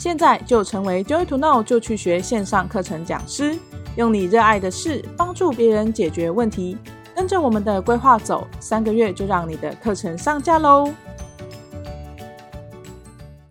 [0.00, 3.58] 现在就成为 Joy to Know 就去学线上课程讲师，
[3.98, 6.78] 用你热爱的事帮助别人解决问题。
[7.14, 10.90] 跟着我们的规划走，三个月就让你的课程上架喽！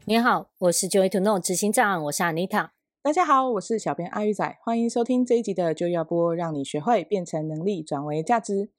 [0.05, 2.69] 你好，我是 Joy to Know 执行长，我是 Anita。
[3.03, 8.71] 大家好，我是小编阿鱼仔，欢迎收听这一集的就要播，让你学会变成能力转为价值。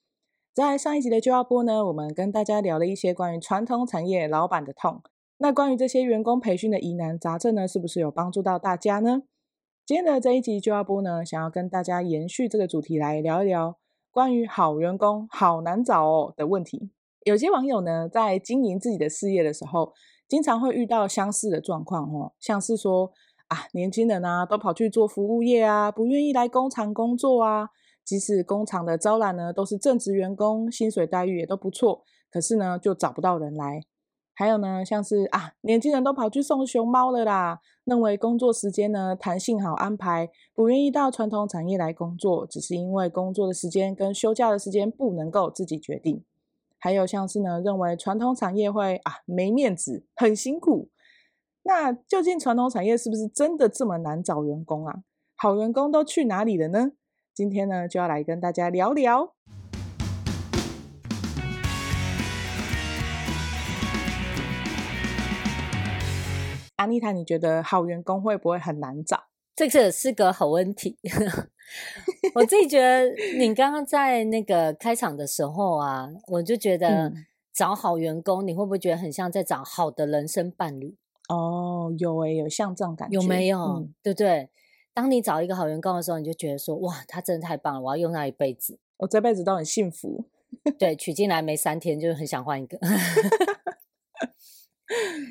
[0.53, 5.05] 在上一集的就要播呢，我们跟大家聊了一些关于传统产业老板的痛。
[5.43, 9.23] 那关于这些员工培训的疑难杂症呢，是不是有帮助到大家呢？
[9.87, 13.79] 今天的这一集就要播呢，想要跟大家延续这个主题来聊一聊
[14.11, 16.91] 关于好员工好难找哦的问题。
[17.25, 19.95] 有些网友呢，在经营自己的事业的时候，
[20.29, 23.11] 经常会遇到相似的状况哦，像是说
[23.49, 27.71] 啊，年轻人啊都跑去做服务业啊，不愿意来工厂工作啊，
[28.05, 33.81] 即使工厂的招揽呢都是正职员工，薪水待遇也都不错，可是呢就找不到人来。
[34.41, 46.25] 还有呢，像是啊，年轻人都跑去送熊猫了啦，认为工作时间呢弹性好安排，不愿意到传统产业来工作，只是因为工作的时间跟休假的时间不能够自己决定。
[46.79, 50.89] 还有像是呢，认为传统产业会啊没面子，很辛苦。
[51.65, 55.01] 那究竟传统产业是不是真的这么难找员工啊？
[55.37, 56.93] 好员工都去哪里了呢？
[57.35, 59.35] 今天呢，就要来跟大家聊聊。
[66.81, 69.25] 安妮塔，你觉得好员工会不会很难找？
[69.55, 70.97] 这个是个好问题。
[72.35, 73.05] 我自己觉得，
[73.37, 77.13] 你刚刚在那个开场的时候啊，我就觉得
[77.53, 80.97] 找好员工，你会不会觉得很像在找好的人生伴侣？
[81.29, 83.59] 哦，有诶、欸，有像这种感觉，有没有？
[83.59, 84.49] 嗯、对不对？
[84.95, 90.25] 当你找一个好员工的时候，你就觉得说，哇，他真的太棒了，我要用他一辈子，我这辈子都很幸福。
[90.79, 92.79] 对，娶进来没三天，就很想换一个。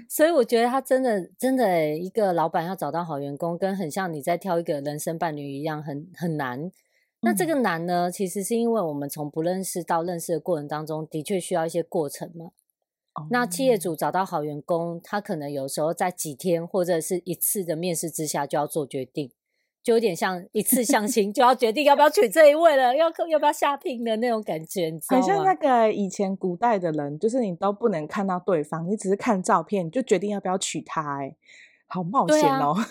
[0.09, 6.71] 所以我觉得他真的真的，一个老板要找到好员工，跟很像你在挑一个人生伴侣一样，很很难。
[7.21, 12.51] 那这个难呢，其实是因为我们从不认识到认识的过程当中，的确需要一些过程嘛。
[13.29, 19.31] 那企业主找到好员工，他可能有时候在几天或者是一次的面试之下就要做决定。
[19.81, 25.25] 就有点像一次相亲就要决定要不要娶这一位了，要要不要下聘的那种感觉，你知道吗？
[25.25, 31.35] 很像那个以前古代的人，就是你都不能看到对方，你只是看照片你就决定要不要娶她，哎，
[31.87, 32.73] 好冒险哦！
[32.73, 32.85] 啊、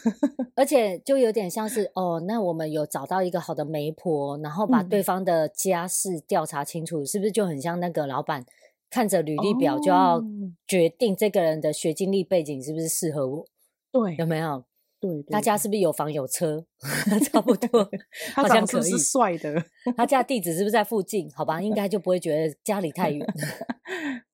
[0.56, 8.44] 而且就有点像是哦，那我们有找到一个好的媒婆，然后把对方的家世调查清楚，嗯、是不是就很像那个老板
[8.90, 10.20] 看着履历表就要
[10.66, 13.44] 决定这个人的学经历背景是不是适合我？
[13.92, 14.64] 对，有没有？
[15.00, 16.64] 对，对，他家是不是有房有车？
[17.30, 17.88] 差不多，
[18.34, 19.64] 他长得是帅的。
[19.96, 21.30] 他家地址是不是在附近？
[21.34, 23.26] 好吧，应该就不会觉得家里太远。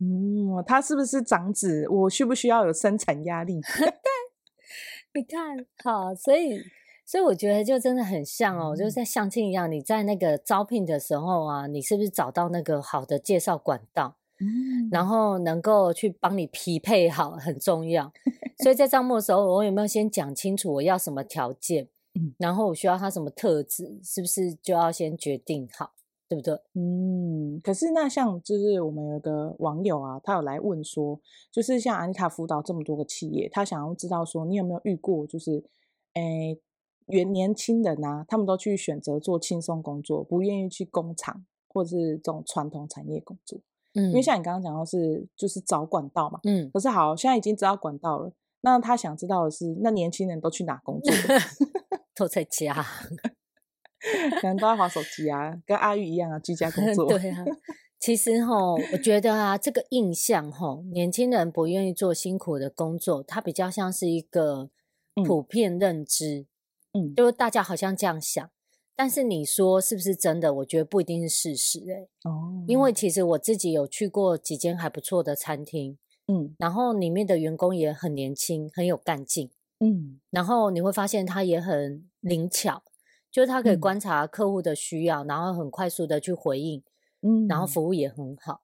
[0.01, 1.87] 嗯，他是不是长子？
[1.89, 3.61] 我需不需要有生产压力？
[3.61, 3.93] 对，
[5.15, 6.59] 你看，好，所以，
[7.07, 9.71] 所以我觉得就真的很像哦，嗯、就是在相亲一样。
[9.71, 14.17] 你在那个招聘的时候啊，你是不是找到那个好的介绍管道？
[14.41, 18.13] 嗯，然后能够去帮你匹配好，很重要。
[18.63, 21.89] 所以在招募的时候，我有没有先讲清楚我要什么条件？
[22.17, 25.93] 嗯，然后我需要他什么特质，是不是就要先决定好，
[26.29, 26.55] 对不对？
[26.75, 35.65] 嗯，可是那像就是我们有个网友啊，他有来问说，就是像安妮塔辅导这么多个企业，他想要知道说，你有没有遇过，就是
[36.13, 36.57] 诶，
[37.07, 43.59] 原年轻人啊，他们都去选择做轻松工作，不愿意去工厂或者是这种传统产业工作。
[43.95, 48.33] 嗯，因为像你刚刚讲到是就是找管道嘛，嗯，可是好，现在已经知道管道了。
[48.61, 51.13] 那他想知道的是，那年轻人都去哪工作？
[52.17, 52.75] 都在家，
[54.41, 57.07] 可能都在玩手机啊，跟阿玉一样啊，居家工 作。
[57.07, 57.45] 对啊，
[58.01, 58.55] 其实哈，
[58.93, 64.71] 我觉得啊，这个印象哈，年轻人不愿意做辛苦的工作，它比较像是一个
[65.27, 66.47] 普遍认知，
[66.93, 68.51] 嗯，就是大家好像这样想，
[68.97, 70.55] 但是你说是不是真的？
[70.55, 72.09] 我觉得不一定是事实哎。
[72.31, 75.99] 哦，因为其实我自己有去过几间还不错的餐厅。
[76.27, 79.51] 嗯，然后里面的员工也很年轻，很有干劲。
[79.81, 82.83] 嗯，然后你会发现他也很灵巧，
[83.31, 86.83] 就是他可以观察客户的需要，嗯、然后很快速的去回应。
[87.21, 88.63] 嗯，然后服务也很好，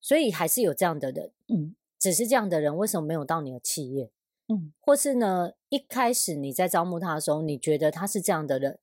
[0.00, 1.32] 所以还是有这样的人。
[1.48, 4.10] 嗯，只是这样的人为什么没有到你的企业？
[4.48, 8.78] 嗯，或是呢，一开始你在招募他的时候，你觉得他是这样的人，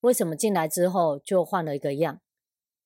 [0.00, 2.20] 为什么进来之后就换了一个样？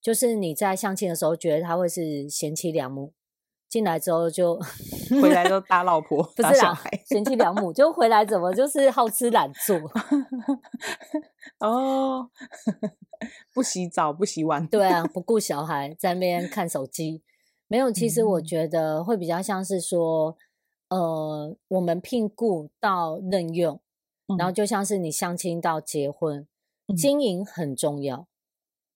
[0.00, 3.12] 就是你在相亲的时候觉得他会是贤妻良母。
[3.68, 4.60] 进来之后就
[5.22, 9.78] 回来都 打老婆，不是啦，贤妻良母就回来怎么就是好吃懒做
[11.58, 12.28] 哦，
[13.54, 17.22] 不洗澡不洗碗，对啊，不顾小孩在那边看手机，
[17.66, 17.90] 没有。
[17.90, 20.36] 其实我觉得会比较像是说，
[20.90, 23.80] 呃，我们聘雇到任用，
[24.26, 26.46] 嗯、然后就像是你相亲到结婚，嗯、
[26.96, 28.26] 经营很重要，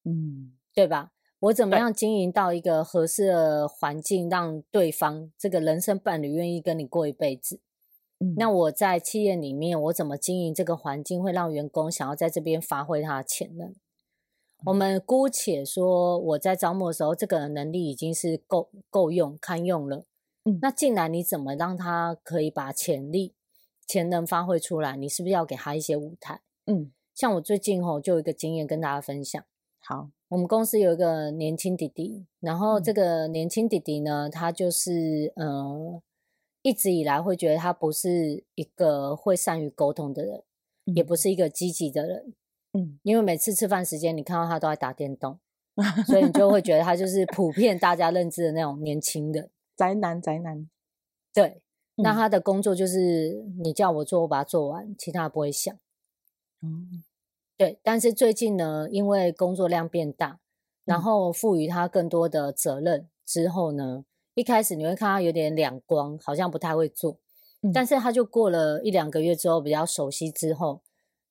[0.04, 1.12] 嗯，对吧？
[1.40, 7.60] 我怎么样经营到一个合适的环境，让对方这个人生伴侣愿意跟你过一辈子？
[8.18, 13.68] 嗯、那我在企业里面，我怎么经营这个环境，会让员工想要在这边发挥他的潜能？
[13.68, 13.76] 嗯、
[14.64, 20.06] 我们姑且说，我在招募的时候，这个能力已经是够够用、堪用了。
[20.44, 23.34] 嗯、那进来你怎么让他可以把潜力、
[23.86, 24.96] 潜能发挥出来？
[24.96, 26.40] 你是不是要给他一些舞台？
[26.64, 29.44] 嗯，像我最近吼就有一个经验跟大家分享。
[29.80, 36.00] 好，我们公司有一个年轻弟弟，然后这个年轻弟弟呢，他就是呃。
[36.62, 40.42] 一直以来会觉得他不是一个会善于沟通的人，
[40.86, 42.34] 嗯、也不是一个积极的人，
[42.72, 45.38] 嗯，因为每次吃饭时间你看到他都在打电动，
[46.08, 50.68] 所以你就会觉得他就是普遍大家认知的那种年轻人宅男宅男。
[51.32, 51.62] 对，
[51.94, 55.72] 嗯、那他的工作就是你叫我做，我把它做完，其他不会想。
[56.62, 57.04] 嗯，
[57.56, 57.78] 对。
[57.82, 60.40] 但是最近呢，因为工作量变大，
[60.84, 64.04] 然后赋予他更多的责任之后呢。
[64.38, 67.16] 一开始你会看他有点两光，好像不太会做，
[67.62, 70.82] 嗯、但是他就过了一两个月之后，比较熟悉之后，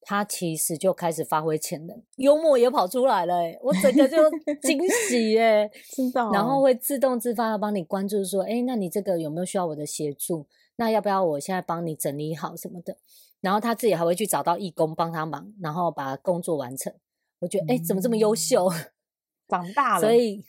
[0.01, 4.17] 他其实就开始发挥潜能，幽默也跑出来了，我整个就
[4.59, 10.47] 惊喜耶， 知道，然后会自动自发的帮你关注说，哎，那你这个有没有需要我的协助？
[10.77, 12.97] 那要不要我现在帮你整理好什么的？
[13.45, 16.91] 然后他自己还会去找到义工帮他忙，然后把工作完成。
[17.37, 18.67] 我觉得，哎，怎么这么优秀？
[19.47, 20.43] 长大了，所以。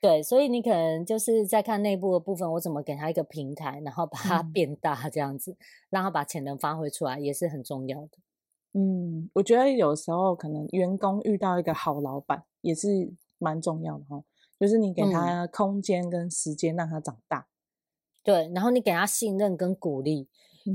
[0.00, 5.56] 对，所以你可能就是在看内部的部分，我怎么给他一个平台，然后把它变大，这样子，嗯、
[5.88, 8.18] 让他把潜能发挥出来，也是很重要的。
[8.74, 14.22] 嗯，我觉得有时候可能员工遇到一个好老板也是蛮重要的哈，
[14.60, 17.38] 就是你给他空间跟时间让他长大。
[17.38, 17.48] 嗯、
[18.24, 20.28] 对，然后你给他信任跟鼓励，嗯、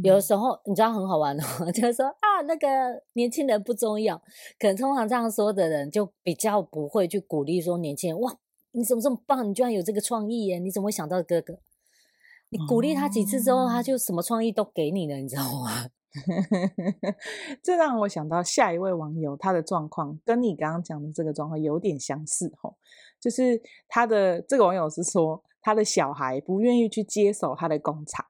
[0.04, 1.44] 有的时候你知道很好玩的，
[1.74, 2.68] 就是说啊，那个
[3.14, 4.18] 年轻人不重要，
[4.60, 8.38] 可能通常这样说的人就比较不会去鼓励说年轻人哇。
[8.72, 9.50] 你怎么这么棒？
[9.50, 10.60] 你居然有这个创意耶！
[10.60, 11.60] 你怎么会想到哥哥？
[12.50, 15.88] 你鼓励他几次之后，他就什么创意都给你了，你知道吗？
[17.64, 22.76] 这让我想到下一位网友，他的状况跟你刚刚讲的这个状况有点相似吼，
[23.20, 28.24] 就是他的这个网友是说，他的小孩不愿意去接手他的工厂。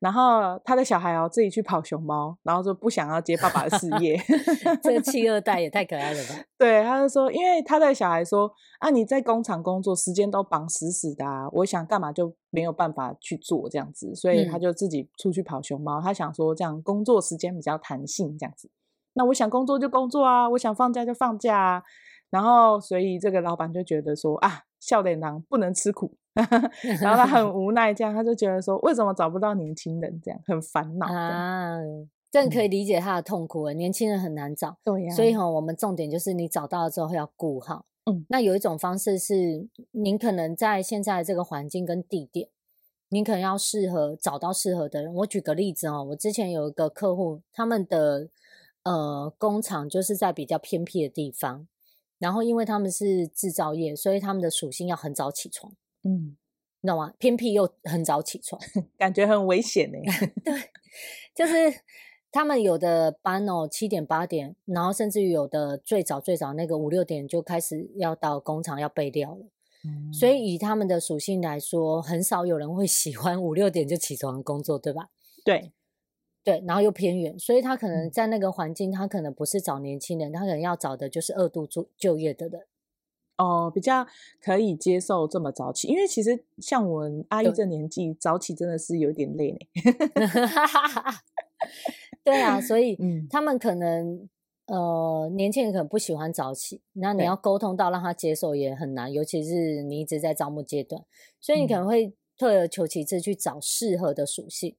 [0.00, 4.20] 然后他的小孩哦，自己去跑熊猫，然后说不想要接爸爸的事业。
[4.82, 6.34] 这个 企二代也太可爱了吧？
[6.56, 16.00] 对，他就说，因为他的小孩说啊，你在工厂工作时间都绑死死的啊，我想干嘛就没有办法去做这样子，所以他就自己出去跑熊猫。
[16.00, 18.70] 嗯、他想说这样工作时间比较弹性这样子。
[19.14, 21.82] 那我想工作就工作啊，我想放假就放假啊。
[22.30, 26.12] 然后所以这个老板就觉得说啊，笑脸郎不能吃苦。
[27.00, 30.20] 然后他很无奈，这样他就觉得说，为什么找不到年轻人？
[30.22, 31.78] 这样很烦恼啊。
[32.30, 33.64] 这可以理解他的痛苦。
[33.64, 35.16] 嗯、年轻人很难找，对呀、啊。
[35.16, 37.86] 所以哈，我们重点就是你找到了之后要顾好。
[38.04, 42.48] 嗯，那有一种方式是，您可能在现在这个环境跟地点，
[43.08, 45.12] 您可能要适合找到适合的人。
[45.14, 48.28] 我举个例子哦，我之前有一个客户，他们的
[48.84, 51.66] 呃工厂就是在比较偏僻的地方，
[52.18, 55.72] 然后因为他们是制造业，所以他们的属性要很早起床。
[56.02, 56.36] 嗯，
[56.80, 57.12] 你知道吗？
[57.18, 58.60] 偏僻又很早起床，
[58.96, 59.98] 感觉很危险呢。
[60.44, 60.54] 对，
[61.34, 61.80] 就是
[62.30, 69.46] 他们有的班哦，七点八点，然后甚至于有的最早最早那个五六点就开始要到工厂要备料了。
[69.84, 75.10] 嗯，所以以他们的属性来说，很少有人会喜欢五六点就起床工作，对吧？
[75.44, 75.72] 对，
[76.48, 82.62] 对，然后又偏远，所以他可能在那个环境，他可能不是找年轻人，他可能要找的就是二度就就业的人。
[83.36, 84.06] 哦，比较
[84.40, 89.58] 可以接受这么早起，因为其实像我们阿姨这年纪，早起真的是有点累呢。
[92.24, 94.26] 对啊，所以他们可能
[94.68, 101.04] 呃年轻人可能不喜欢早起，那你要沟通到让他接受也很难，尤其是你一直在招募阶段，
[101.38, 104.70] 所以你可能会退而求其次去找适合的属性。
[104.70, 104.76] 嗯、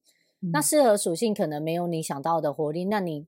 [0.52, 3.26] 那适合属性可能没有你想到的活力，那你。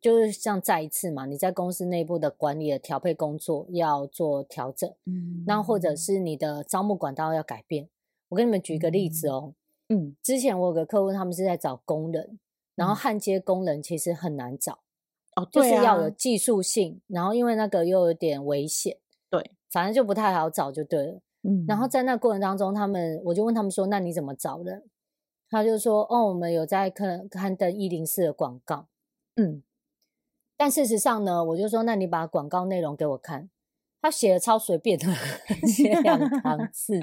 [0.00, 7.88] 就是像再一次嘛，你在公司内部的管理的调配工作要做调整，嗯，那或者是你的招募管道要改变。
[8.30, 9.54] 我跟你们举一个例子哦，
[9.90, 12.40] 嗯，之前我有个客户，他们是在找工人，
[12.74, 14.80] 然后焊接工人其实很难找，
[15.36, 18.96] 哦，就是要有技术性，然后因为那个又有点危险，
[19.30, 21.86] 对，反正就不太好找就对了，嗯，然后。
[21.86, 24.82] 在那过程当中，他们我就问他们说，那你怎么找人？
[25.52, 28.88] 他就说，哦，我们有在看刊登一零四的广告，
[29.36, 29.62] 嗯。
[30.56, 33.50] 但事实上呢，我就说，那你把广告内容给我看，
[34.00, 35.06] 他写的超随便的，
[35.68, 37.00] 写两行字。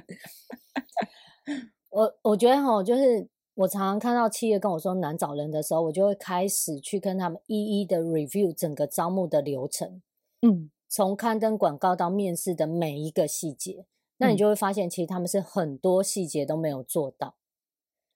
[1.92, 10.02] 我我觉得哈，就是我常常看到企业跟我说难找人的时候，我就会开始去跟他们一一的 review 整个招募的流程。
[10.42, 13.86] 嗯，从刊登广告到面试的每一个细节，
[14.18, 17.36] 那你就会发现，其实他们是很多细节都没有做到。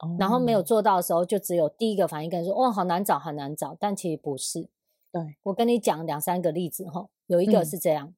[0.06, 4.70] 嗯、然后没有做到的时候，就只有第一个反应跟你说：“哦，好难找，好难找。”但其实不是。
[5.12, 8.08] 对，我跟你讲两三个例子哈，有一个是这样。
[8.08, 8.16] 嗯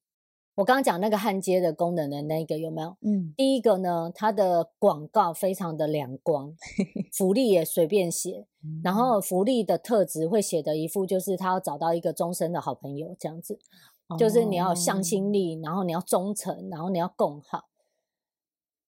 [0.55, 2.95] 我刚刚讲那个焊接的功能的那个有没有？
[3.01, 6.55] 嗯，第一个呢，它的广告非常的两光，
[7.11, 13.59] 福利也随便写，嗯、然后福利的特质会写的一副就是他要找到一个终身的好朋友这样子，
[14.07, 17.65] 哦、就是你要向心力，然后你要忠诚，然后你要共好。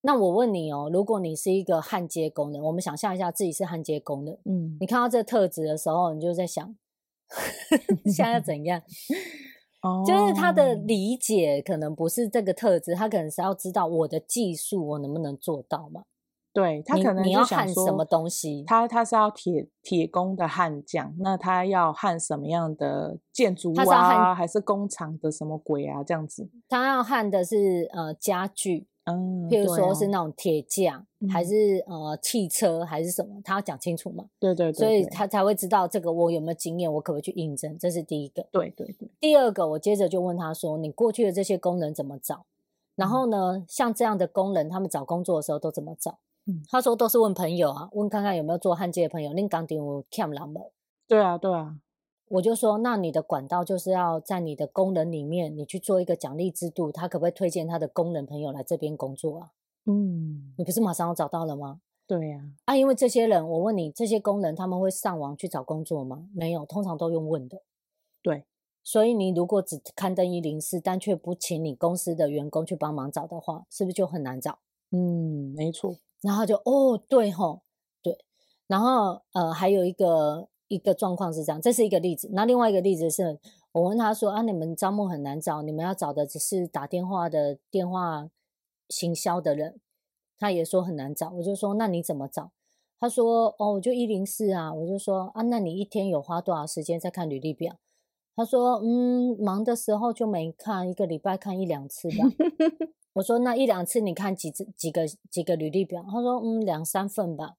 [0.07, 6.73] 那我问你哦，如果你是一个焊接工人，我们想象一下自己是焊接工人，嗯，你看到这个特质的时候，你就在想，
[8.07, 8.81] 现在要怎样？
[9.83, 16.03] 哦就是他的理解可能不是这个特质，他可能是要知道我的技术我能不能做到嘛？
[16.53, 18.63] 对，他可能你，你要焊什么东西？
[18.65, 24.33] 他他是要铁铁工的焊匠，那他要焊什么样的建筑物啊？
[24.33, 26.01] 还是工厂的什么鬼啊？
[26.01, 28.87] 这样子，他要焊的是呃家具。
[29.07, 34.25] 嗯，譬如说是那种铁匠，嗯、还是呃汽车，还是什么，他要讲清楚嘛？
[34.37, 37.77] 对对对，所以他才会知道这个我有没有经验，我可不可以去应征？
[37.79, 38.45] 这是第一个。
[38.51, 39.09] 对对对。
[39.19, 42.45] 第二个，我接着就问他说：“你过去的这些工人怎么找？
[42.95, 49.31] 然后呢，像这样的工人，他们找工作的时候都怎么找？”嗯，他说都是问朋友啊，问看看有没有做焊接的朋友。
[49.31, 50.61] 恁工厂有欠人吗？
[51.07, 51.75] 对啊，对啊。
[52.29, 59.51] 我就说，那你的管道就是要在你的工人里面，你去做一个奖励制度，他可不可以推荐他的工人朋友来这边工作啊？
[59.85, 61.79] 嗯，你不是马上要找到了吗？
[62.05, 66.27] 对呀，啊，因为这些人，我问你，这些工人他们会上网去找工作吗？
[66.33, 67.61] 没有，通常都用问的。
[68.21, 68.45] 对，
[68.83, 74.59] 所以你如果只刊登一零四，但却不请你公司的员工去帮忙找的话，是不是就很难找？
[74.91, 75.95] 嗯，没错。
[76.21, 77.61] 然后就哦，对吼，
[78.01, 78.17] 对。
[78.67, 82.29] 然后呃，还有一个一个状况是这样，这是一个例子。
[82.33, 83.39] 那另外一个例子是
[83.71, 88.29] 我问他说啊，你们招募很难找，你们要找的只是打电话的电话。
[88.89, 89.81] 行销的人，
[90.37, 91.29] 他也说很难找。
[91.31, 92.53] 我就说，那你怎么找？
[93.01, 94.73] 他说，哦，我就一零四啊。
[94.73, 97.75] 我就说，啊，那你一天有花多少时间在看履历表？
[98.33, 102.15] 他说，嗯，忙的时候就没看，一个礼拜看一两次吧。
[103.11, 106.01] 我说，那一两次你看几次几个几个履历表？
[106.09, 107.55] 他说，嗯，两三份吧。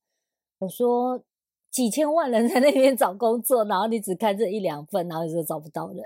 [0.61, 1.23] 我说，
[1.71, 6.05] 几千万人在那边找工作，然后你只看这一两份，然后你就找不到人。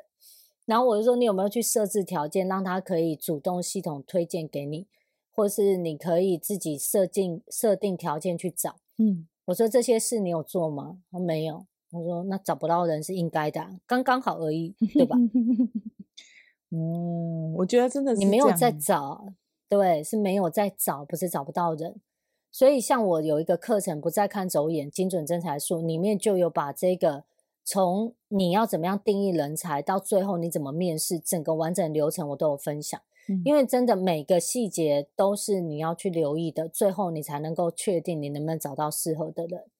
[0.64, 4.86] 然后我就说，你有没有去设置条件，让他可以主动系统推荐给你？
[5.34, 10.98] 或是你可以自己设定设定条件去找，嗯，我说这些事你有做吗？
[11.10, 11.64] 他没有。
[11.90, 15.16] 我说那找不到人是应该的，刚刚好而已，对吧？
[16.70, 19.32] 嗯，我觉得真的是你没有在找，
[19.68, 21.94] 对，是没有在找，不是找不到人。
[22.52, 27.24] 所以像我有一个课程，不再看走眼，精准真才术里面就有把这个
[27.64, 33.00] 从你要怎么样定义人才，到最后你怎么面试，整个完整流程我都有分享。
[33.44, 39.70] 因为真的每个细节都是你要去留意的，最后你才能够确定你能不能找到适合的人，嗯、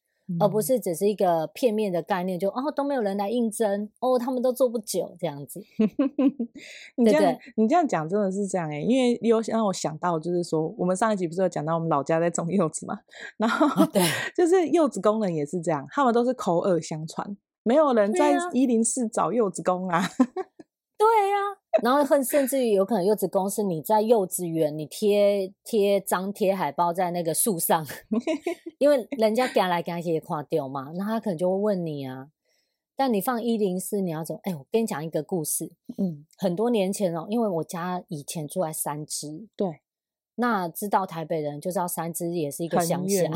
[0.41, 5.61] 而不是只是一个片面的概念，就哦都没有人来应征，哦他们都做不久这样子。
[6.97, 12.99] 你这样对对你这样讲真的是这样哎、欸，因为有让我想到就是说，我们上一集不是有讲到我们老家在种柚子嘛，
[13.39, 14.03] 然后对，
[14.37, 20.03] 就是柚子工人也是这样，他们都是口耳相传，没有人在一零四找柚子工啊。
[21.03, 21.59] 对呀、啊。
[21.83, 27.87] 然后甚甚至于有可能柚子公司，你在幼稚园，你贴贴张贴海报在那个树上，
[28.79, 32.29] 因为人家赶来赶去也垮掉嘛，那他可能就会问你啊。
[32.95, 34.39] 但你放一零四，你要走？
[34.45, 39.82] 哎，我跟你讲一个故事，嗯，很多年前哦，因为我家以前住在三芝，对。
[40.43, 43.31] 那知道台北人就知道三芝也是一个乡下，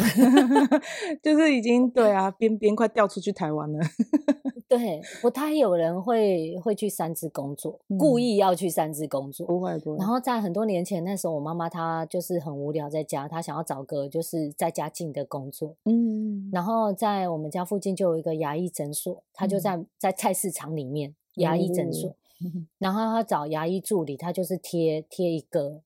[1.23, 3.79] 就是已经对啊，边边快掉出去台湾了。
[4.69, 9.47] 对，不太有人会会去三芝工作，嗯、故意要去三芝工作。
[9.47, 9.99] 不会不会。
[9.99, 15.77] 然后在很多年前，那时候我妈妈她就是很无聊在家，她想要找个就是在家近的工作。
[15.85, 16.51] 嗯。
[16.53, 22.17] 然后在我们家附近就有一个牙医诊所，她就在、嗯、在菜市场里面牙医诊所。
[22.45, 25.83] 嗯、然后她找牙医助理，她就是贴贴一个。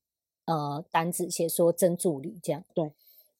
[0.51, 2.93] 呃，单子写说真助理这样，对，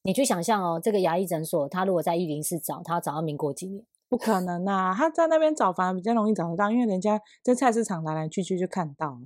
[0.03, 3.83] 你去想象哦，这个牙医诊所，他如果在一零四找，他要找到民国几年？
[4.07, 9.19] 不可能啊，他在那边找反而比较容易找得到，因为人家在菜市场来来去去就看到。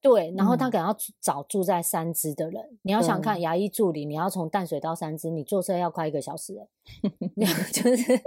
[0.00, 6.66] 对，然后他可能要找住在三芝的人，嗯、你要想看牙医助理，你要从淡水到三芝，你坐车要快一个小时哎
[7.72, 8.20] 就是，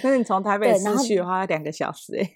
[0.00, 2.30] 但是你从台北市去的话要两个小时哎。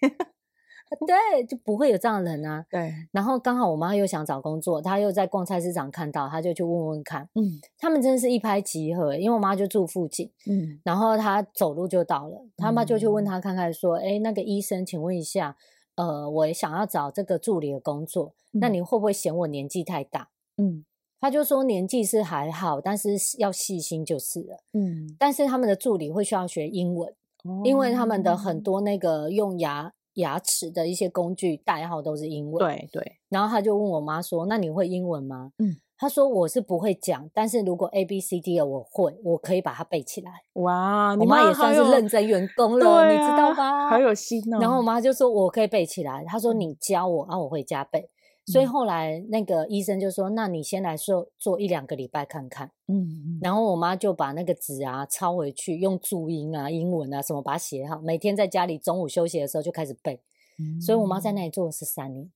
[1.06, 2.64] 对，就不会有这样的人啊。
[2.70, 2.92] 对。
[3.12, 7.28] 然后刚好我妈又想找工作，她又在逛菜市场看到，她就去问问看。
[7.34, 7.60] 嗯。
[7.78, 10.30] 他们真的是一拍即合，因为我妈就住附近。
[10.46, 10.80] 嗯。
[10.84, 15.56] 然后她走路就到了，他妈就去问她看看，说：“哎、嗯，那个医生，请问一下，
[15.96, 20.84] 呃，我也想要找这个助理的工作，嗯、那你会不会嫌我年纪太大？”嗯。
[21.20, 24.58] 他就说年纪是还好，但是要细心就是了。
[24.72, 32.58] 嗯，但是他们的助理会需要学英文，哦、因为他们的很多那个用牙牙齿的一些工具代号都是英文。
[32.58, 33.18] 对对。
[33.28, 40.30] 然后他就问我妈说：“那你会英文吗？”嗯，他说：“我是不会讲，但是如果 A B C D 的我会，我可以把它背起来。”
[40.62, 43.88] 哇，你妈也算是认真员工了，啊、你知道吧？
[43.90, 44.58] 好有心哦。
[44.60, 48.08] 然后我妈就说：“我可以背起来。”他说：“你教我，然后我会加倍。”
[48.46, 60.20] 所以后来那个医生就说：“那你先来做做一两个礼拜看看。”嗯，然后我妈就把那个纸啊抄回去，用注音啊、英文啊什么把它写好，每天在家里中午休息的时候就开始背。
[60.58, 62.28] 嗯，所以我妈在那里做了十三年。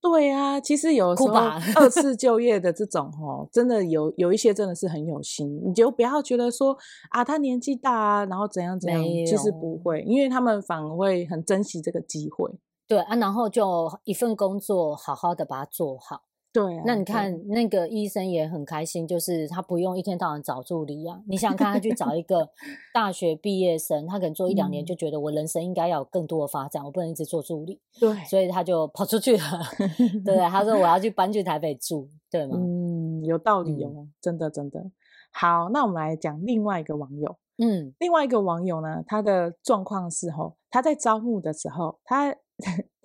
[0.00, 1.34] 对啊，其实有时候
[1.74, 6.76] 二次就业的这种哦，真的有有一些真的是很有心，你就不要觉得说
[7.10, 12.48] 啊他年纪大啊，然后怎样怎样，其实不会，因为他们反而会很珍惜这个机会。
[12.88, 16.22] 对啊，然后就一份工作好好的把它做好。
[16.50, 21.20] 对啊，那你看那个医生也很开心，就是他不用一天到晚找助理啊。
[21.28, 22.48] 你想想看，他去找一个
[22.94, 27.78] 大学毕业生，他可能做一两年就觉得我人生应该要有更多的发展，我不能一直做助理。
[28.00, 29.42] 对，所以他就跑出去了。
[30.24, 32.56] 对，他说我要去搬去台北住，对吗？
[32.58, 34.82] 嗯，有道理哦，嗯、真的真的。
[35.30, 37.36] 好，那我们来讲另外一个网友。
[37.58, 42.34] 嗯，另外一个网友呢，他的状况是吼，他在招募的时候，他。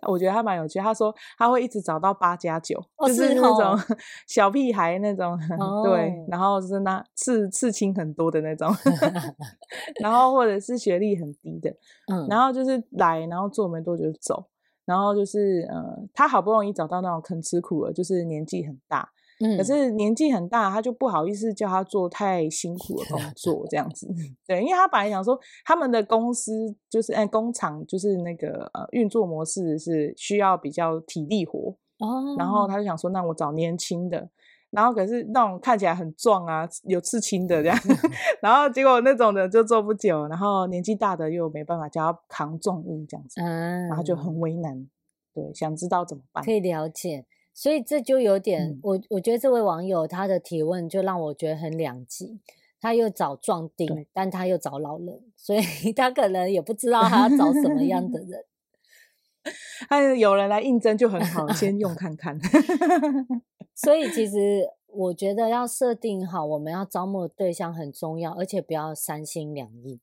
[0.07, 3.77] 我觉得他蛮有趣，他说他会一直找到八加九，就是那种
[4.27, 8.69] 小屁孩那种，哦、对，然后是那刺刺青很多的那种，
[10.01, 11.69] 然后或者是学历很低的，
[12.11, 14.45] 嗯，然后就是来，然后做没多久就走，
[14.85, 19.07] 然后就是呃，他好不容易找到那种肯吃苦的，就是年纪很大。
[19.39, 24.07] 嗯，可是年纪很大，他就不好意思叫他做太辛苦的工作，这样子。
[24.47, 32.35] 对，因为他本来想说，他们的公司就是哎，工厂就是那个呃运作模式是需要比较体力活哦。
[32.37, 34.29] 然后他就想说，那我找年轻的，
[34.69, 37.77] 然后可是那种看起来很壮啊，有刺青的这样。
[38.41, 44.87] 然后结果那种的就做不久，然后年纪大的又没办法叫他扛重物这样子，嗯，然后就很为难。
[45.33, 46.43] 对，想知道怎么办？
[46.43, 47.25] 可以了解。
[47.53, 52.39] 所以这就有点，嗯、我我觉得这位网友他的提问就让我觉得很两极，
[52.81, 58.45] 他又找壮丁，但他又找老人，所以他可能也不知道他要找什么样的人。
[59.89, 62.39] 他有人来应征就很好，先用看看。
[63.75, 69.99] 所以其 实我觉得要设定好我们要招募的对象很重要，而且不要三心两意。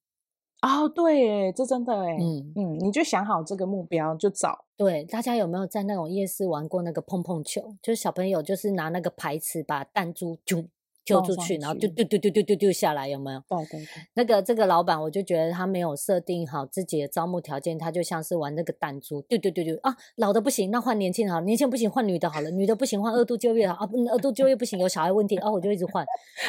[0.63, 4.67] 哦，对，这真的哎，嗯嗯，你就想好这个目标就找。
[4.77, 7.75] 对，大家有没有在那种夜市玩过那个碰碰球？
[7.83, 10.65] 就是小朋友就是拿那个牌子把弹珠就。
[11.11, 13.43] 丢出去，然后丢丢丢丢丢丢丢下来，有没有？
[13.49, 13.87] 对对对。
[14.15, 26.05] 那个这个老板，我就觉得他没有设定好自己的招募条件，他就像是玩那个弹珠，丢丢丢丢啊，老的不行，那换年轻的好，年轻不行换女的好了，女的不行换二度就业好啊，二度就业不行有小孩问题哦，我就一直换，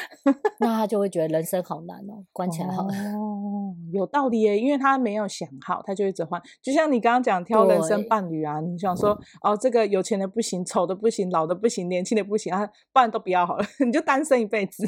[0.59, 2.93] 那他就会觉得人生好难哦，关起来好了。
[2.93, 14.83] 哦，有道理耶，因为他没有想好，他就一直换，就像你刚刚讲挑人生伴侣啊，你想说哦，这个有钱的不行，丑的不行，老的不行，年轻的不行啊，不然都不要好了， 你就单身一辈子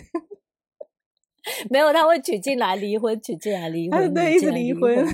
[1.70, 5.06] 没有，他会娶进来离婚，娶进来离婚，对，一直离婚。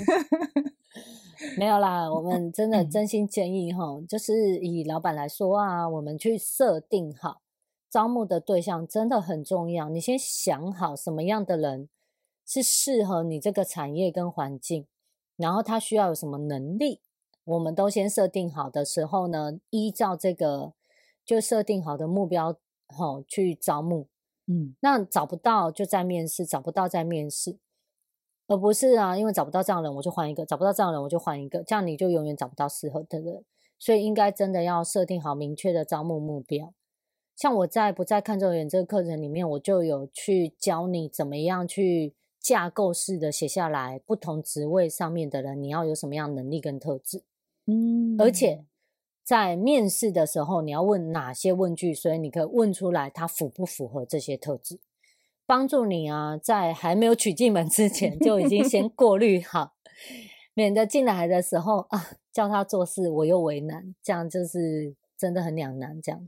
[1.58, 7.42] 没有啦，我们真的真心建议哈，嗯、就是以老板来说啊，我们去设定好
[7.90, 9.90] 招募的对象真的很重要。
[9.90, 11.88] 你先想好什么样的人
[12.46, 14.86] 是适合你这个产业跟环境，
[15.38, 17.00] 然后他需要有什么能力，
[17.46, 20.74] 我们都先设定好的时候呢，依照这个
[21.26, 22.58] 就设定好的目标。
[22.92, 24.08] 好，去招募，
[24.52, 27.60] 嗯，那找不到就再面试，找不到再面试，
[28.48, 33.46] 而不是啊，因为找不到这样的人，我就换一个，找不到这样的人，我就换一个，这样你就永远找不到适合的人。
[33.78, 36.74] 所以应该真的要设定好明确的招募目标。
[37.36, 47.24] 像我在不再看走眼这个课程里面，我就有去教你怎么样去架构式的写下来，不同职位上面的人，你要有什么样能力跟特质，
[47.68, 48.66] 嗯，而且。
[49.30, 51.94] 在面试的时候，你要问哪些问句？
[51.94, 54.80] 所以你可以问出来他符不符合这些特质，
[55.46, 59.76] 帮助你啊，在还没有娶进门之前就已经先过滤 好，
[60.56, 66.02] 免得进来的时候啊，叫他做事我又为难，这样就是真的很两难。
[66.02, 66.28] 这样，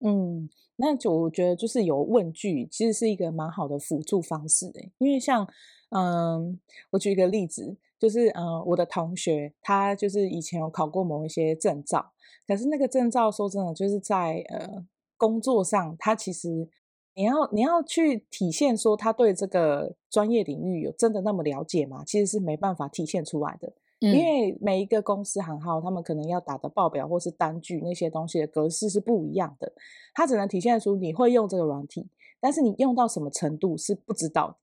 [0.00, 5.46] 嗯，那就我觉得就是有问句，其实是一个蛮好的辅助方式诶，因为像
[5.90, 6.58] 嗯，
[6.92, 7.76] 我举一个例子。
[8.00, 12.12] 就是呃，我的同学他就是以前有考过某一些证照，
[12.48, 14.84] 可是那个证照说真的，就是在呃
[15.18, 16.68] 工作上，他其实
[17.14, 22.02] 你要你要去体现说他对这个专业领域有真的那么了解吗？
[22.06, 29.70] 其实是没办法体现出来的，嗯、因为每一个公司行号，他们可能要打的报表或是单据那些东西的格式是不一样的，
[30.14, 32.08] 他只能体现出你会用这个软体，
[32.40, 34.56] 但是你用到什么程度是不知道的。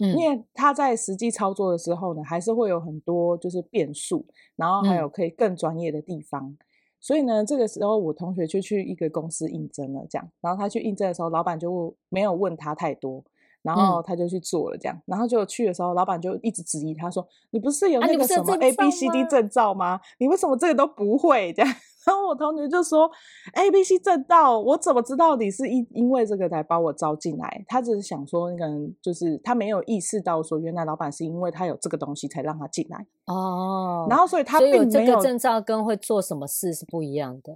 [0.00, 6.46] 因为他在实际操作的时候呢，还是会有很多就是变数，然后还有可以更专业的地方。
[6.46, 6.58] 嗯、
[7.00, 10.28] 所以呢，这个时候我同学就去一个公司应征了，这样。
[10.40, 13.22] 然后他去应征的时候，老板就没有问他太多，
[13.62, 14.96] 然后他就去做了这样。
[14.96, 20.00] 嗯、然后就去的时候，老板就一直质疑他说：“你不是有那个什么 A B C D 证照吗？
[20.18, 21.72] 你为什么这个都不会？”这样。
[22.08, 23.10] 然后我同学就说
[23.52, 27.64] ：“A、B、C 证照，我怎么知道你是因因为这个才把我招进来？
[27.68, 34.06] 他只是想说，那个人就是他没有意识到说，原来老板是因为他有这个东西才让他进来哦。
[34.08, 37.54] 然后所以他并没有，这个证照跟会做什么事是不一样的。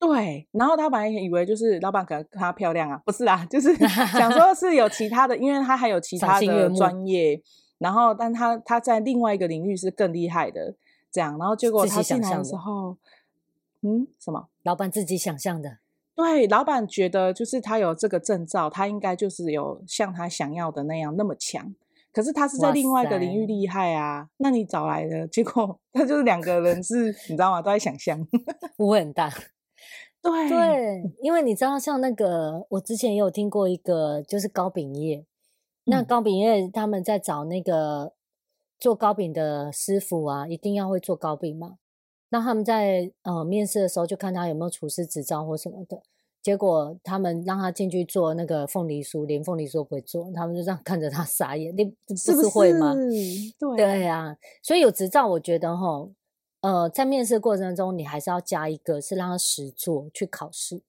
[0.00, 7.38] 对，然后他本来以为就是老板可能看他漂亮啊，不是啊，就是想说 是有其他的，因为他还有其他的专业。
[7.76, 10.74] 然后，但他他在另外一个领域是更厉害的，
[11.12, 11.36] 这样。
[11.36, 12.96] 然后结果他进来的时候。”
[13.82, 14.48] 嗯，什么？
[14.62, 15.78] 老板自己想象的。
[16.14, 21.74] 对，老板觉得就是他有这个证照，他应该就是有像他想要的那样那么强。
[22.12, 24.28] 可是他是在另外一个领域厉害啊。
[24.36, 27.62] 那你找来的结果，他就是两个人是，你知道吗？
[27.62, 28.20] 都在想象，
[28.76, 29.30] 误会很大。
[30.20, 35.24] 对对，因为你知道，像那个我之前也有听过一个，就是糕饼业。
[35.84, 38.12] 那糕饼业他们在找那个
[38.78, 41.78] 做糕饼的师傅啊，一定要会做糕饼吗？
[42.32, 46.00] 那他们在呃面试的时候就看他有没有厨师执照或什么的，
[46.40, 52.94] 结果他们让他进去做那个凤梨酥，连凤梨酥都不会做，他们就这样看着他 傻眼，你不是会吗？
[52.94, 56.08] 对对呀、啊，所以有执照，我觉得哈，
[56.62, 60.80] 呃，在面试过程中你还是要加一个，是让他实做去考试，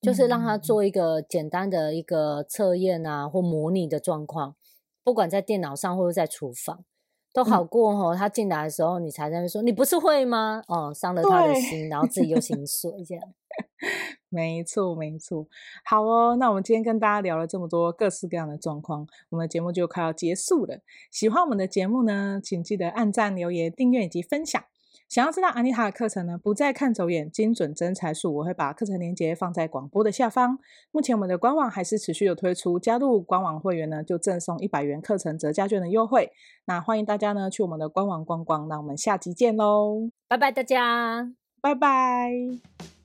[0.00, 4.54] 就是让他做一个简单的一个测验啊或模拟的状况，
[5.02, 6.84] 不管在电脑上或者在厨房。
[7.32, 10.62] 都好过哦，他进来的时候，你才在那说，你不是会吗？
[10.66, 13.24] 哦，伤了他的心，然后自己又心碎，这样。
[14.30, 15.46] 没错，没错。
[15.84, 20.80] 好哦，那我们今天跟大家聊了这么多各式各样的状况，我们的节目就快要结束了。
[21.10, 24.62] 喜欢我们的节目呢，请记得按赞、留言、订阅以及分享。
[25.08, 30.58] 想要知道安妮塔的课程呢，不再看走眼，精准真材数，我会把课程链接放在广播的下方。
[30.90, 36.30] 目前我们的官网还是持续有推出，加入官网会员呢，就赠送一百元课程折价券的优惠。
[36.66, 38.68] 那欢迎大家呢去我们的官网逛逛。
[38.68, 42.97] 那我们下集见喽，拜拜大家，拜拜。